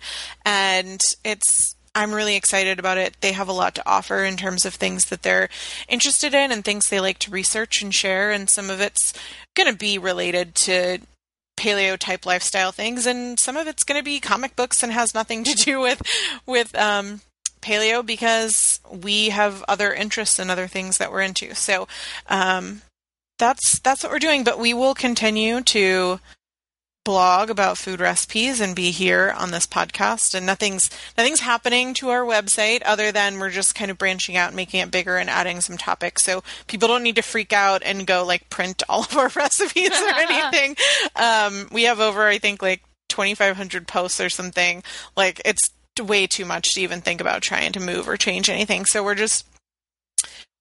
[0.45, 3.17] and it's I'm really excited about it.
[3.21, 5.49] They have a lot to offer in terms of things that they're
[5.89, 8.29] interested in and things they like to research and share.
[8.29, 9.13] And some of it's
[9.55, 10.99] going to be related to
[11.57, 15.15] paleo type lifestyle things, and some of it's going to be comic books and has
[15.15, 16.03] nothing to do with
[16.45, 17.21] with um,
[17.61, 21.55] paleo because we have other interests and other things that we're into.
[21.55, 21.87] So
[22.29, 22.83] um,
[23.39, 24.43] that's that's what we're doing.
[24.43, 26.19] But we will continue to
[27.07, 30.35] blog about food recipes and be here on this podcast.
[30.35, 34.47] And nothing's nothing's happening to our website other than we're just kind of branching out
[34.47, 36.23] and making it bigger and adding some topics.
[36.23, 39.91] So people don't need to freak out and go like print all of our recipes
[39.91, 40.75] or anything.
[41.15, 44.83] Um, we have over i think like 2500 posts or something.
[45.15, 48.85] Like it's way too much to even think about trying to move or change anything.
[48.85, 49.45] So we're just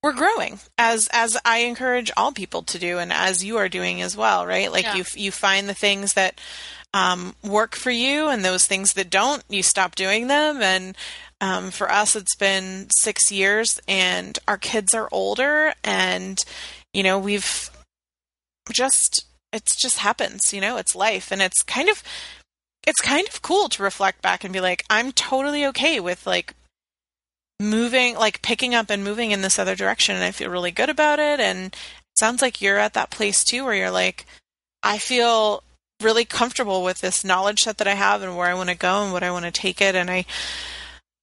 [0.02, 4.02] we're growing as as I encourage all people to do, and as you are doing
[4.02, 4.70] as well, right?
[4.70, 4.96] Like yeah.
[4.96, 6.40] you you find the things that
[6.94, 10.62] um, work for you, and those things that don't, you stop doing them.
[10.62, 10.96] And
[11.40, 16.38] um, for us, it's been six years, and our kids are older, and
[16.92, 17.70] you know we've
[18.72, 22.02] just it's just happens, you know, it's life, and it's kind of
[22.86, 26.54] it's kind of cool to reflect back and be like, I'm totally okay with like
[27.58, 30.90] moving like picking up and moving in this other direction and I feel really good
[30.90, 34.26] about it and it sounds like you're at that place too where you're like
[34.82, 35.62] I feel
[36.02, 39.02] really comfortable with this knowledge set that I have and where I want to go
[39.02, 40.26] and what I want to take it and I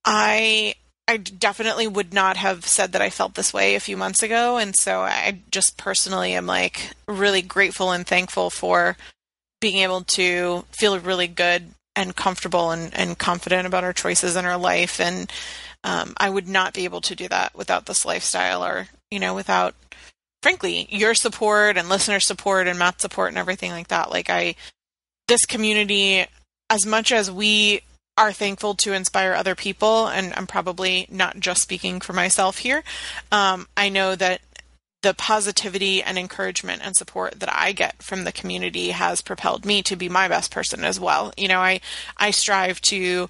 [0.04, 0.76] I
[1.08, 4.58] I definitely would not have said that I felt this way a few months ago
[4.58, 8.98] and so I just personally am like really grateful and thankful for
[9.62, 14.46] being able to feel really good and comfortable and, and confident about our choices in
[14.46, 15.32] our life and
[15.84, 19.34] um, I would not be able to do that without this lifestyle or, you know,
[19.34, 19.76] without,
[20.42, 24.10] frankly, your support and listener support and Matt's support and everything like that.
[24.10, 24.56] Like, I,
[25.28, 26.26] this community,
[26.70, 27.82] as much as we
[28.18, 32.84] are thankful to inspire other people, and I'm probably not just speaking for myself here,
[33.32, 34.42] um, I know that
[35.02, 39.84] the positivity and encouragement and support that I get from the community has propelled me
[39.84, 41.34] to be my best person as well.
[41.36, 41.82] You know, I
[42.16, 43.30] I strive to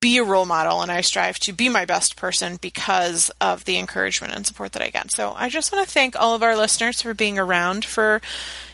[0.00, 3.78] be a role model and I strive to be my best person because of the
[3.78, 5.12] encouragement and support that I get.
[5.12, 8.20] So I just want to thank all of our listeners for being around for,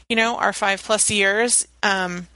[0.08, 1.66] you know, our five plus years.
[1.82, 2.28] Um,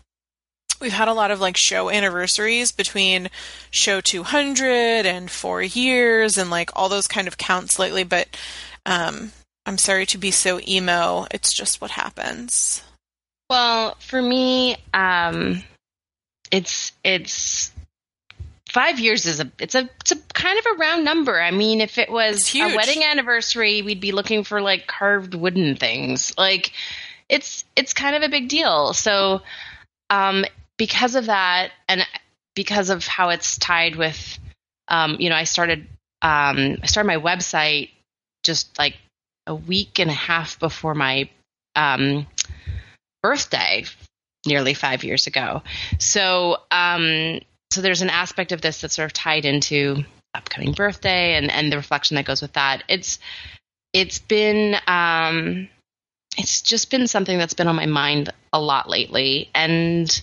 [0.80, 3.30] we've had a lot of like show anniversaries between
[3.70, 8.28] show 200 and four years and like all those kind of counts lately, but
[8.86, 9.30] um,
[9.66, 11.26] I'm sorry to be so emo.
[11.30, 12.82] It's just what happens.
[13.48, 15.62] Well, for me, um,
[16.50, 17.72] it's it's
[18.70, 21.40] five years is a it's a it's a kind of a round number.
[21.40, 25.76] I mean, if it was a wedding anniversary, we'd be looking for like carved wooden
[25.76, 26.36] things.
[26.38, 26.72] Like
[27.28, 28.94] it's it's kind of a big deal.
[28.94, 29.42] So
[30.08, 30.44] um,
[30.76, 32.06] because of that, and
[32.54, 34.38] because of how it's tied with,
[34.88, 35.86] um, you know, I started
[36.22, 37.90] um, I started my website
[38.44, 38.96] just like
[39.46, 41.28] a week and a half before my
[41.74, 42.26] um,
[43.22, 43.84] birthday
[44.46, 45.62] nearly five years ago.
[45.98, 47.40] So um,
[47.70, 50.04] so there's an aspect of this that's sort of tied into
[50.34, 52.82] upcoming birthday and and the reflection that goes with that.
[52.88, 53.18] It's
[53.92, 55.68] it's been um,
[56.36, 60.22] it's just been something that's been on my mind a lot lately, and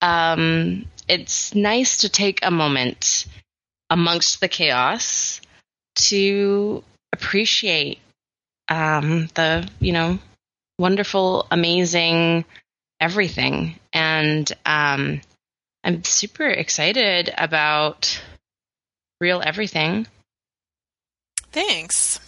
[0.00, 3.26] um, it's nice to take a moment
[3.90, 5.40] amongst the chaos
[5.94, 7.98] to appreciate
[8.68, 10.18] um, the you know
[10.78, 12.44] wonderful, amazing
[13.00, 15.20] everything, and um,
[15.84, 18.22] I'm super excited about
[19.20, 20.06] real everything.
[21.50, 22.20] Thanks.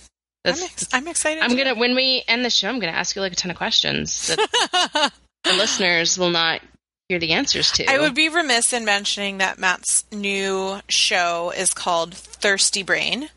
[0.45, 1.43] I'm, ex- I'm, excited.
[1.43, 3.57] I'm gonna when we end the show, I'm gonna ask you like a ton of
[3.57, 5.13] questions that
[5.45, 6.61] the listeners will not
[7.09, 7.87] hear the answers to.
[7.87, 13.31] I would be remiss in mentioning that Matt's new show is called Thirsty Brain.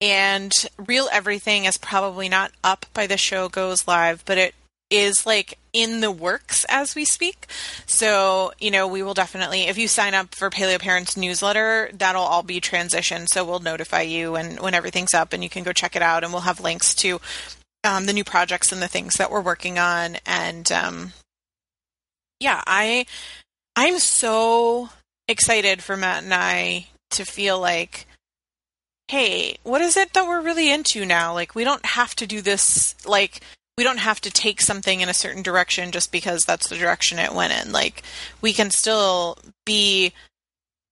[0.00, 4.54] And Real Everything is probably not up by the show goes live, but it
[4.92, 7.46] is like in the works as we speak.
[7.86, 12.22] So, you know, we will definitely, if you sign up for Paleo Parents newsletter, that'll
[12.22, 13.28] all be transitioned.
[13.32, 16.22] So we'll notify you when, when everything's up and you can go check it out.
[16.22, 17.20] And we'll have links to
[17.82, 20.18] um, the new projects and the things that we're working on.
[20.26, 21.12] And um,
[22.38, 23.06] yeah, I,
[23.74, 24.90] I'm so
[25.26, 28.06] excited for Matt and I to feel like,
[29.08, 31.32] hey, what is it that we're really into now?
[31.32, 33.40] Like, we don't have to do this, like,
[33.76, 37.18] we don't have to take something in a certain direction just because that's the direction
[37.18, 37.72] it went in.
[37.72, 38.02] Like
[38.40, 40.12] we can still be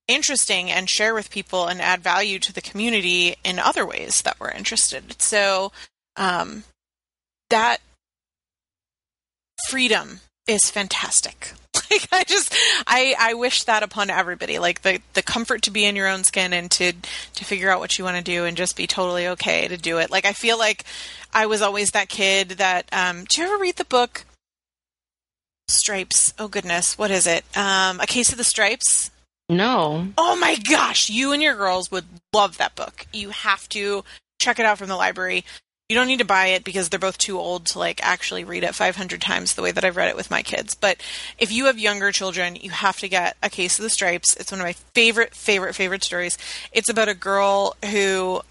[0.09, 4.39] interesting and share with people and add value to the community in other ways that
[4.41, 5.21] we're interested.
[5.21, 5.73] So
[6.17, 6.65] um,
[7.51, 7.79] that
[9.69, 11.53] freedom is fantastic.
[11.91, 12.55] Like I just
[12.87, 14.61] I I wish that upon everybody.
[14.61, 17.81] Like the the comfort to be in your own skin and to to figure out
[17.81, 20.11] what you want to do and just be totally okay to do it.
[20.11, 20.85] Like I feel like
[21.33, 22.89] I was always that kid that.
[22.93, 24.25] Um, do you ever read the book
[25.69, 26.33] Stripes?
[26.39, 27.45] Oh goodness, what is it?
[27.57, 29.11] Um, A Case of the Stripes.
[29.49, 30.07] No.
[30.17, 33.07] Oh my gosh, you and your girls would love that book.
[33.13, 34.05] You have to
[34.41, 35.45] check it out from the library.
[35.91, 38.63] You don't need to buy it because they're both too old to like actually read
[38.63, 40.77] it 500 times the way that I've read it with my kids.
[40.77, 41.03] But
[41.37, 44.37] if you have younger children, you have to get A Case of the Stripes.
[44.37, 46.39] It's one of my favorite favorite favorite stories.
[46.71, 48.43] It's about a girl who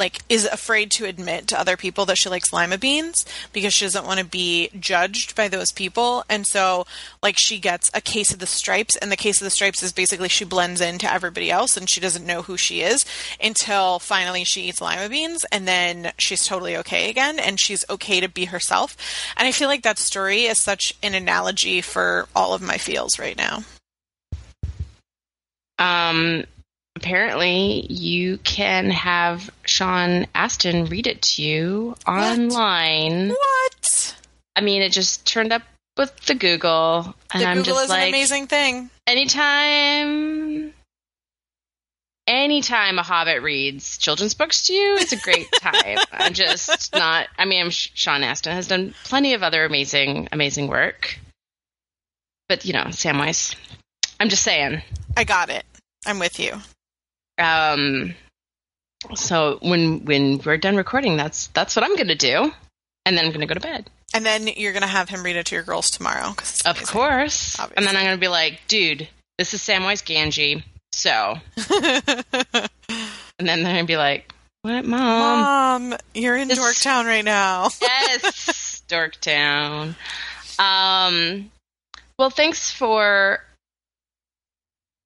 [0.00, 3.84] like is afraid to admit to other people that she likes lima beans because she
[3.84, 6.24] doesn't want to be judged by those people.
[6.28, 6.86] And so
[7.22, 9.92] like she gets a case of the stripes and the case of the stripes is
[9.92, 13.04] basically she blends into everybody else and she doesn't know who she is
[13.40, 18.20] until finally she eats lima beans and then she's totally okay again and she's okay
[18.20, 18.96] to be herself.
[19.36, 23.18] And i feel like that story is such an analogy for all of my feels
[23.18, 23.62] right now.
[25.78, 26.44] Um,
[27.00, 33.30] apparently, you can have Sean Astin read it to you online.
[33.30, 34.16] what?
[34.54, 35.62] I mean, it just turned up
[35.96, 38.90] with the Google, and the I'm google just is like, an amazing thing.
[39.06, 40.72] anytime
[42.26, 45.98] anytime a hobbit reads children's books to you it's a great time.
[46.12, 50.28] I'm just not i mean I'm, sh- sean astin has done plenty of other amazing
[50.30, 51.18] amazing work.
[52.48, 53.56] But you know samwise
[54.20, 54.82] i'm just saying.
[55.16, 55.64] I got it.
[56.06, 56.52] I'm with you
[57.40, 58.14] um
[59.14, 62.52] so when when we're done recording that's that's what i'm gonna do
[63.06, 65.36] and then i'm gonna go to bed And then you're going to have him read
[65.36, 66.30] it to your girls tomorrow.
[66.30, 66.86] of amazing.
[66.86, 70.62] course and then i'm gonna be like dude this is samwise Gamgee
[70.92, 71.36] so
[73.38, 74.32] and then they're gonna be like
[74.62, 77.68] what mom Mom, you're in This- Dorktown right now.
[77.80, 79.94] yes, Dorktown.
[80.58, 81.50] Um,
[82.18, 83.42] well, thanks for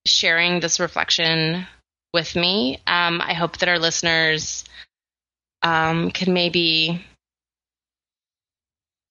[0.06, 1.66] sharing this reflection
[2.14, 2.78] with me.
[2.86, 4.64] Um, I hope that our listeners
[5.62, 7.04] um, can maybe,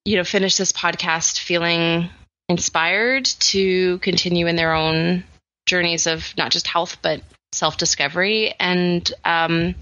[0.06, 2.10] you know, finish this podcast feeling
[2.50, 5.24] inspired to continue in their own
[5.66, 9.76] journeys of not just health but self discovery and um,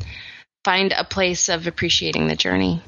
[0.66, 2.82] find a place of appreciating the journey.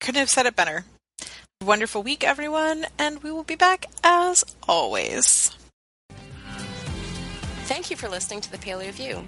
[0.00, 0.84] Couldn't have said it better.
[1.62, 5.55] Wonderful week, everyone, and we will be back as always.
[7.66, 9.24] Thank you for listening to the Paleo View.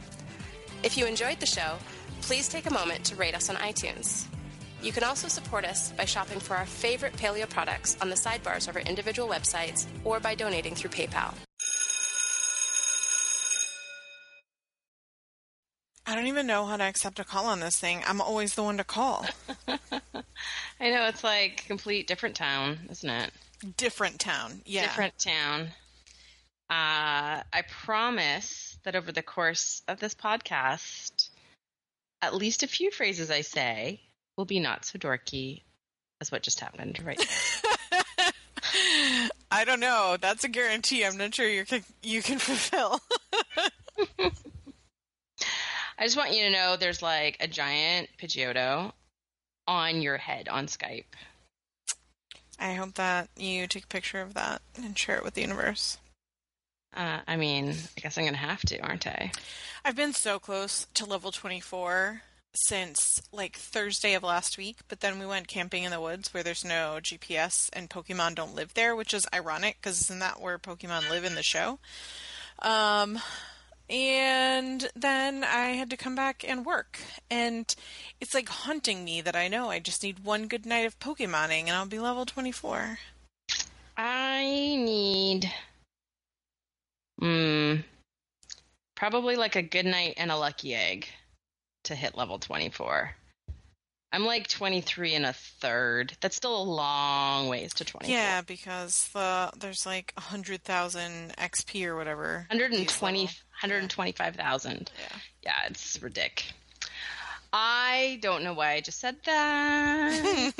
[0.85, 1.75] If you enjoyed the show,
[2.21, 4.27] please take a moment to rate us on iTunes.
[4.81, 8.69] You can also support us by shopping for our favorite paleo products on the sidebars
[8.69, 11.35] of our individual websites or by donating through PayPal.
[16.07, 18.03] I don't even know how to accept a call on this thing.
[18.07, 19.27] I'm always the one to call.
[19.69, 23.33] I know it's like complete different town, isn't it?
[23.77, 24.63] Different town.
[24.65, 24.83] Yeah.
[24.83, 25.71] Different town.
[26.71, 31.31] Uh, I promise that over the course of this podcast,
[32.21, 34.01] at least a few phrases I say
[34.37, 35.63] will be not so dorky
[36.21, 37.21] as what just happened right.
[39.51, 40.17] I don't know.
[40.21, 41.05] That's a guarantee.
[41.05, 43.01] I'm not sure you can you can fulfill.
[45.99, 48.93] I just want you to know there's like a giant Pidgeotto
[49.67, 51.05] on your head on Skype.
[52.61, 55.99] I hope that you take a picture of that and share it with the universe.
[56.99, 59.31] Uh, I mean, I guess I'm gonna have to, aren't I?
[59.85, 62.23] I've been so close to level 24
[62.55, 66.43] since like Thursday of last week, but then we went camping in the woods where
[66.43, 70.59] there's no GPS and Pokemon don't live there, which is ironic because isn't that where
[70.59, 71.79] Pokemon live in the show?
[72.59, 73.21] Um,
[73.89, 76.99] and then I had to come back and work,
[77.31, 77.73] and
[78.21, 81.69] it's like haunting me that I know I just need one good night of Pokemoning
[81.69, 82.99] and I'll be level 24.
[83.97, 85.53] I need,
[87.19, 87.77] hmm,
[88.95, 91.09] probably like a good night and a lucky egg
[91.85, 93.15] to hit level 24.
[94.11, 96.17] I'm like 23 and a third.
[96.21, 98.11] That's still a long ways to 24.
[98.11, 102.47] Yeah, because the there's like 100,000 XP or whatever.
[102.51, 104.91] at 120, 125,000.
[104.99, 105.19] Yeah.
[105.43, 106.55] Yeah, it's ridiculous.
[107.53, 110.53] I don't know why I just said that.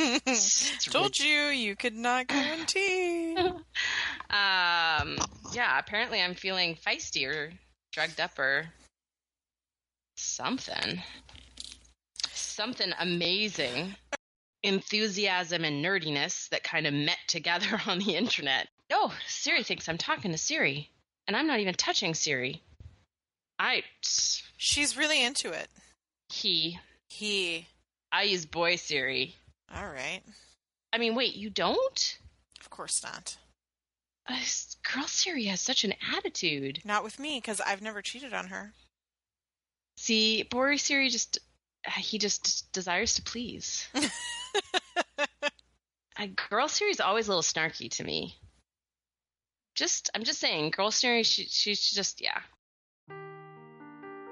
[0.91, 3.37] Told you you could not guarantee.
[4.31, 5.19] Um,
[5.53, 7.53] yeah, apparently I'm feeling feisty or
[7.93, 8.67] drugged up or
[10.17, 11.03] something.
[12.33, 13.95] Something amazing.
[14.63, 18.69] Enthusiasm and nerdiness that kind of met together on the internet.
[18.91, 20.91] Oh, Siri thinks I'm talking to Siri,
[21.27, 22.63] and I'm not even touching Siri.
[23.59, 23.83] I,
[24.57, 25.69] She's really into it.
[26.31, 27.67] he, He.
[28.11, 29.35] I use boy Siri.
[29.75, 30.21] All right.
[30.93, 32.19] I mean, wait, you don't?
[32.61, 33.37] Of course not.
[34.29, 34.39] Uh,
[34.93, 36.83] girl Siri has such an attitude.
[36.85, 38.73] Not with me because I've never cheated on her.
[39.97, 41.39] See, Boy Siri just
[41.97, 43.89] he just desires to please.
[46.19, 48.37] Uh, girl Siri's always a little snarky to me.
[49.77, 52.41] just I'm just saying, Girl Scenery, she, she's just yeah.